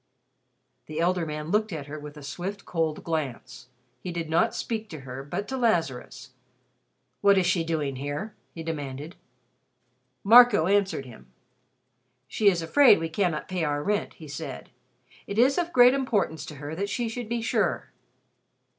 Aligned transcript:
The 0.87 0.99
elder 0.99 1.27
man 1.27 1.51
looked 1.51 1.71
at 1.71 1.85
her 1.85 1.99
with 1.99 2.17
a 2.17 2.23
swift 2.23 2.65
cold 2.65 3.03
glance. 3.03 3.67
He 4.01 4.11
did 4.11 4.31
not 4.31 4.55
speak 4.55 4.89
to 4.89 5.01
her, 5.01 5.23
but 5.23 5.47
to 5.49 5.57
Lazarus. 5.57 6.31
"What 7.21 7.37
is 7.37 7.45
she 7.45 7.63
doing 7.63 7.97
here?" 7.97 8.33
he 8.55 8.63
demanded. 8.63 9.15
Marco 10.23 10.65
answered 10.65 11.05
him. 11.05 11.27
"She 12.27 12.47
is 12.49 12.63
afraid 12.63 12.97
we 12.97 13.09
cannot 13.09 13.47
pay 13.47 13.63
our 13.63 13.83
rent," 13.83 14.15
he 14.15 14.27
said. 14.27 14.71
"It 15.27 15.37
is 15.37 15.59
of 15.59 15.71
great 15.71 15.93
importance 15.93 16.47
to 16.47 16.55
her 16.55 16.73
that 16.73 16.89
she 16.89 17.07
should 17.07 17.29
be 17.29 17.43
sure." 17.43 17.91